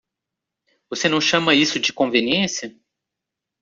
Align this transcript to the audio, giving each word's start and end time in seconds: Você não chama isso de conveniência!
Você 0.89 1.07
não 1.07 1.21
chama 1.21 1.53
isso 1.53 1.79
de 1.79 1.93
conveniência! 1.93 2.75